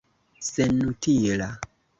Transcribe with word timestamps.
senutila 0.41 1.49